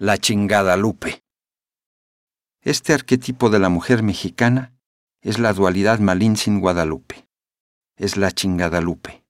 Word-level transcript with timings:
La 0.00 0.16
chingada 0.16 0.76
Lupe. 0.76 1.24
Este 2.62 2.94
arquetipo 2.94 3.50
de 3.50 3.58
la 3.58 3.68
mujer 3.68 4.04
mexicana 4.04 4.72
es 5.22 5.40
la 5.40 5.52
dualidad 5.52 5.98
Malín 5.98 6.36
sin 6.36 6.60
Guadalupe. 6.60 7.28
Es 7.96 8.16
la 8.16 8.30
chingada 8.30 8.80
Lupe. 8.80 9.24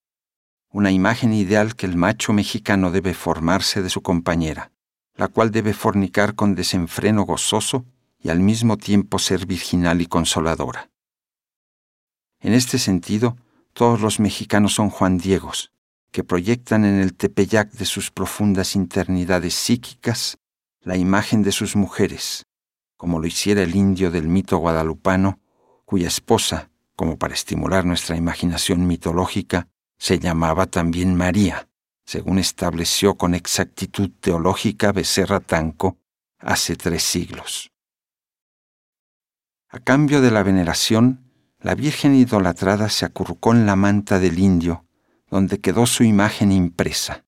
Una 0.68 0.90
imagen 0.90 1.32
ideal 1.32 1.74
que 1.74 1.86
el 1.86 1.96
macho 1.96 2.34
mexicano 2.34 2.90
debe 2.90 3.14
formarse 3.14 3.80
de 3.80 3.88
su 3.88 4.02
compañera, 4.02 4.70
la 5.14 5.28
cual 5.28 5.52
debe 5.52 5.72
fornicar 5.72 6.34
con 6.34 6.54
desenfreno 6.54 7.22
gozoso 7.22 7.86
y 8.18 8.28
al 8.28 8.40
mismo 8.40 8.76
tiempo 8.76 9.18
ser 9.18 9.46
virginal 9.46 10.02
y 10.02 10.06
consoladora. 10.06 10.90
En 12.40 12.52
este 12.52 12.78
sentido, 12.78 13.38
todos 13.72 14.02
los 14.02 14.20
mexicanos 14.20 14.74
son 14.74 14.90
Juan 14.90 15.16
Diegos, 15.16 15.72
que 16.10 16.24
proyectan 16.24 16.84
en 16.84 17.00
el 17.00 17.14
tepeyac 17.14 17.72
de 17.72 17.86
sus 17.86 18.10
profundas 18.10 18.76
internidades 18.76 19.54
psíquicas 19.54 20.38
la 20.82 20.96
imagen 20.96 21.42
de 21.42 21.52
sus 21.52 21.76
mujeres, 21.76 22.46
como 22.96 23.20
lo 23.20 23.26
hiciera 23.26 23.62
el 23.62 23.74
indio 23.74 24.10
del 24.10 24.28
mito 24.28 24.58
guadalupano, 24.58 25.40
cuya 25.84 26.08
esposa, 26.08 26.70
como 26.96 27.18
para 27.18 27.34
estimular 27.34 27.84
nuestra 27.84 28.16
imaginación 28.16 28.86
mitológica, 28.86 29.68
se 29.98 30.18
llamaba 30.18 30.66
también 30.66 31.14
María, 31.14 31.68
según 32.04 32.38
estableció 32.38 33.16
con 33.16 33.34
exactitud 33.34 34.10
teológica 34.20 34.92
Becerra 34.92 35.40
Tanco 35.40 35.98
hace 36.38 36.76
tres 36.76 37.02
siglos. 37.02 37.72
A 39.68 39.80
cambio 39.80 40.20
de 40.20 40.30
la 40.30 40.42
veneración, 40.42 41.30
la 41.60 41.74
Virgen 41.74 42.14
idolatrada 42.14 42.88
se 42.88 43.04
acurrucó 43.04 43.52
en 43.52 43.66
la 43.66 43.76
manta 43.76 44.18
del 44.18 44.38
indio, 44.38 44.86
donde 45.28 45.60
quedó 45.60 45.86
su 45.86 46.04
imagen 46.04 46.52
impresa. 46.52 47.24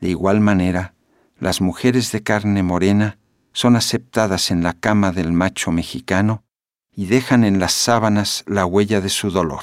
De 0.00 0.10
igual 0.10 0.40
manera, 0.40 0.95
las 1.38 1.60
mujeres 1.60 2.12
de 2.12 2.22
carne 2.22 2.62
morena 2.62 3.18
son 3.52 3.76
aceptadas 3.76 4.50
en 4.50 4.62
la 4.62 4.72
cama 4.72 5.12
del 5.12 5.32
macho 5.32 5.70
mexicano 5.70 6.44
y 6.94 7.06
dejan 7.06 7.44
en 7.44 7.58
las 7.58 7.72
sábanas 7.72 8.44
la 8.46 8.64
huella 8.64 9.00
de 9.00 9.10
su 9.10 9.30
dolor. 9.30 9.62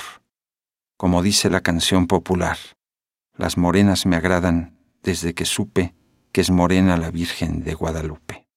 Como 0.98 1.24
dice 1.24 1.50
la 1.50 1.62
canción 1.62 2.08
popular, 2.08 2.58
las 3.36 3.58
morenas 3.58 4.06
me 4.06 4.16
agradan 4.16 4.78
desde 5.02 5.34
que 5.34 5.46
supe 5.46 5.96
que 6.32 6.42
es 6.42 6.52
morena 6.52 6.98
la 6.98 7.12
Virgen 7.12 7.64
de 7.64 7.74
Guadalupe. 7.74 8.48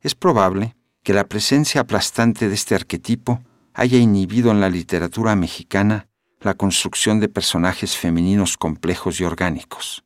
Es 0.00 0.14
probable 0.14 0.74
que 1.02 1.12
la 1.12 1.24
presencia 1.24 1.82
aplastante 1.82 2.48
de 2.48 2.54
este 2.54 2.74
arquetipo 2.74 3.42
haya 3.74 3.98
inhibido 3.98 4.50
en 4.50 4.60
la 4.60 4.68
literatura 4.68 5.36
mexicana 5.36 6.08
la 6.40 6.54
construcción 6.54 7.20
de 7.20 7.28
personajes 7.28 7.96
femeninos 7.96 8.56
complejos 8.56 9.20
y 9.20 9.24
orgánicos. 9.24 10.04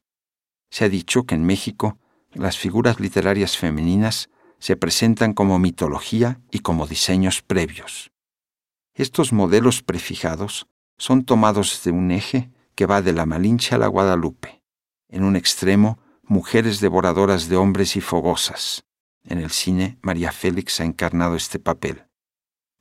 Se 0.77 0.85
ha 0.85 0.91
dicho 0.91 1.25
que 1.25 1.35
en 1.35 1.47
México 1.47 1.97
las 2.35 2.59
figuras 2.59 3.01
literarias 3.01 3.57
femeninas 3.57 4.29
se 4.59 4.77
presentan 4.77 5.33
como 5.33 5.59
mitología 5.59 6.39
y 6.51 6.59
como 6.59 6.87
diseños 6.87 7.41
previos. 7.41 8.13
Estos 8.93 9.33
modelos 9.33 9.83
prefijados 9.83 10.67
son 10.99 11.25
tomados 11.25 11.83
de 11.83 11.93
un 11.93 12.11
eje 12.11 12.51
que 12.75 12.85
va 12.85 13.01
de 13.01 13.15
la 13.15 13.25
Malinche 13.25 13.75
a 13.75 13.79
la 13.79 13.87
Guadalupe. 13.87 14.61
En 15.09 15.25
un 15.25 15.35
extremo, 15.35 15.99
mujeres 16.23 16.81
devoradoras 16.81 17.49
de 17.49 17.57
hombres 17.57 17.97
y 17.97 18.03
fogosas. 18.03 18.85
En 19.25 19.39
el 19.39 19.53
cine, 19.53 19.97
María 20.03 20.31
Félix 20.31 20.81
ha 20.81 20.85
encarnado 20.85 21.37
este 21.37 21.59
papel. 21.59 22.05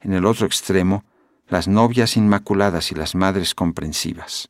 En 0.02 0.12
el 0.12 0.26
otro 0.26 0.46
extremo, 0.46 1.06
las 1.48 1.70
novias 1.70 2.18
inmaculadas 2.18 2.92
y 2.92 2.96
las 2.96 3.16
madres 3.16 3.56
comprensivas. 3.56 4.50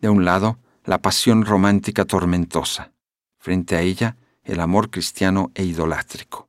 De 0.00 0.08
un 0.08 0.24
lado, 0.24 0.58
la 0.84 1.00
pasión 1.00 1.44
romántica 1.44 2.04
tormentosa, 2.04 2.92
frente 3.38 3.76
a 3.76 3.82
ella 3.82 4.16
el 4.42 4.60
amor 4.60 4.90
cristiano 4.90 5.52
e 5.54 5.64
idolátrico. 5.64 6.48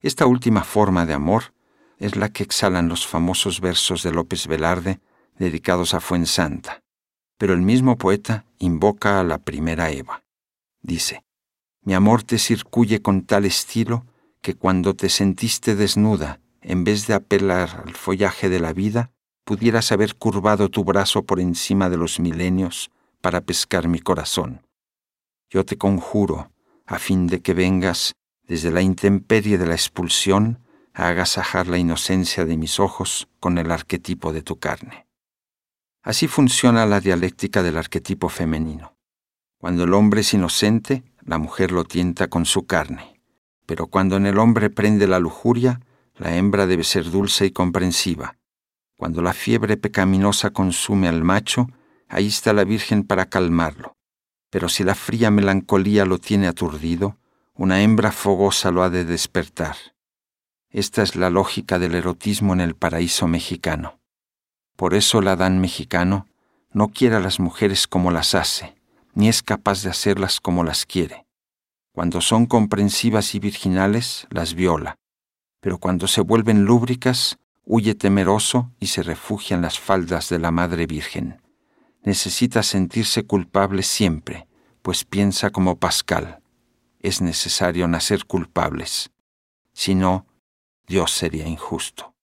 Esta 0.00 0.26
última 0.26 0.64
forma 0.64 1.06
de 1.06 1.14
amor 1.14 1.54
es 1.98 2.16
la 2.16 2.28
que 2.28 2.42
exhalan 2.42 2.88
los 2.88 3.06
famosos 3.06 3.60
versos 3.60 4.02
de 4.02 4.12
López 4.12 4.46
Velarde 4.46 5.00
dedicados 5.38 5.94
a 5.94 6.00
Fuensanta, 6.00 6.82
pero 7.38 7.54
el 7.54 7.62
mismo 7.62 7.96
poeta 7.96 8.44
invoca 8.58 9.20
a 9.20 9.24
la 9.24 9.38
primera 9.38 9.90
Eva. 9.90 10.22
Dice, 10.82 11.24
mi 11.82 11.94
amor 11.94 12.22
te 12.22 12.38
circuye 12.38 13.00
con 13.00 13.22
tal 13.22 13.46
estilo 13.46 14.04
que 14.42 14.54
cuando 14.54 14.94
te 14.94 15.08
sentiste 15.08 15.74
desnuda, 15.74 16.40
en 16.60 16.84
vez 16.84 17.06
de 17.06 17.14
apelar 17.14 17.82
al 17.86 17.94
follaje 17.94 18.50
de 18.50 18.60
la 18.60 18.74
vida, 18.74 19.10
pudieras 19.44 19.90
haber 19.92 20.16
curvado 20.16 20.68
tu 20.68 20.84
brazo 20.84 21.24
por 21.24 21.40
encima 21.40 21.88
de 21.88 21.96
los 21.96 22.20
milenios 22.20 22.90
para 23.24 23.40
pescar 23.40 23.88
mi 23.88 24.00
corazón. 24.00 24.66
Yo 25.48 25.64
te 25.64 25.78
conjuro, 25.78 26.52
a 26.84 26.98
fin 26.98 27.26
de 27.26 27.40
que 27.40 27.54
vengas 27.54 28.12
desde 28.46 28.70
la 28.70 28.82
intemperie 28.82 29.56
de 29.56 29.64
la 29.64 29.72
expulsión 29.72 30.58
a 30.92 31.08
agasajar 31.08 31.66
la 31.66 31.78
inocencia 31.78 32.44
de 32.44 32.58
mis 32.58 32.78
ojos 32.78 33.26
con 33.40 33.56
el 33.56 33.70
arquetipo 33.70 34.34
de 34.34 34.42
tu 34.42 34.58
carne. 34.58 35.06
Así 36.02 36.28
funciona 36.28 36.84
la 36.84 37.00
dialéctica 37.00 37.62
del 37.62 37.78
arquetipo 37.78 38.28
femenino. 38.28 38.94
Cuando 39.56 39.84
el 39.84 39.94
hombre 39.94 40.20
es 40.20 40.34
inocente, 40.34 41.02
la 41.22 41.38
mujer 41.38 41.72
lo 41.72 41.84
tienta 41.84 42.28
con 42.28 42.44
su 42.44 42.66
carne, 42.66 43.22
pero 43.64 43.86
cuando 43.86 44.18
en 44.18 44.26
el 44.26 44.38
hombre 44.38 44.68
prende 44.68 45.06
la 45.06 45.18
lujuria, 45.18 45.80
la 46.16 46.36
hembra 46.36 46.66
debe 46.66 46.84
ser 46.84 47.10
dulce 47.10 47.46
y 47.46 47.52
comprensiva. 47.52 48.36
Cuando 48.98 49.22
la 49.22 49.32
fiebre 49.32 49.78
pecaminosa 49.78 50.50
consume 50.50 51.08
al 51.08 51.24
macho, 51.24 51.68
ahí 52.14 52.28
está 52.28 52.52
la 52.52 52.62
Virgen 52.62 53.02
para 53.02 53.26
calmarlo. 53.26 53.96
Pero 54.48 54.68
si 54.68 54.84
la 54.84 54.94
fría 54.94 55.32
melancolía 55.32 56.04
lo 56.04 56.18
tiene 56.18 56.46
aturdido, 56.46 57.18
una 57.54 57.82
hembra 57.82 58.12
fogosa 58.12 58.70
lo 58.70 58.84
ha 58.84 58.90
de 58.90 59.04
despertar. 59.04 59.74
Esta 60.70 61.02
es 61.02 61.16
la 61.16 61.28
lógica 61.28 61.80
del 61.80 61.96
erotismo 61.96 62.52
en 62.52 62.60
el 62.60 62.76
paraíso 62.76 63.26
mexicano. 63.26 63.98
Por 64.76 64.94
eso 64.94 65.18
el 65.18 65.28
Adán 65.28 65.60
mexicano 65.60 66.28
no 66.72 66.88
quiere 66.88 67.16
a 67.16 67.20
las 67.20 67.40
mujeres 67.40 67.88
como 67.88 68.12
las 68.12 68.36
hace, 68.36 68.76
ni 69.14 69.28
es 69.28 69.42
capaz 69.42 69.82
de 69.82 69.90
hacerlas 69.90 70.40
como 70.40 70.62
las 70.62 70.86
quiere. 70.86 71.26
Cuando 71.92 72.20
son 72.20 72.46
comprensivas 72.46 73.34
y 73.34 73.40
virginales, 73.40 74.28
las 74.30 74.54
viola, 74.54 74.96
pero 75.60 75.78
cuando 75.78 76.06
se 76.06 76.20
vuelven 76.20 76.64
lúbricas, 76.64 77.38
huye 77.64 77.96
temeroso 77.96 78.70
y 78.78 78.86
se 78.86 79.02
refugia 79.02 79.56
en 79.56 79.62
las 79.62 79.80
faldas 79.80 80.28
de 80.28 80.38
la 80.38 80.52
Madre 80.52 80.86
Virgen 80.86 81.43
necesita 82.04 82.62
sentirse 82.62 83.24
culpable 83.24 83.82
siempre, 83.82 84.46
pues 84.82 85.04
piensa 85.04 85.50
como 85.50 85.76
Pascal, 85.76 86.40
es 87.00 87.20
necesario 87.20 87.88
nacer 87.88 88.24
culpables, 88.26 89.10
si 89.72 89.94
no, 89.94 90.26
Dios 90.86 91.10
sería 91.10 91.46
injusto. 91.46 92.13